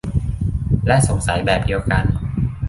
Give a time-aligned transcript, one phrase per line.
[0.87, 2.03] และสงสัยแบบเดียวกัน